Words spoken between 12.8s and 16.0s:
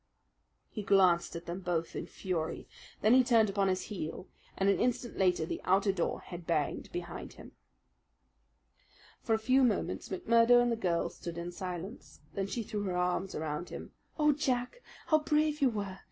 her arms around him. "Oh, Jack, how brave you were!